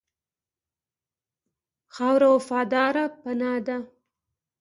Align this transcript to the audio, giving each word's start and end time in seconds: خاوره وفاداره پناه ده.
خاوره 1.95 2.27
وفاداره 2.35 3.03
پناه 3.21 3.57
ده. 3.65 3.77